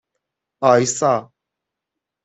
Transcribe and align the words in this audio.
آیسا 0.61 1.31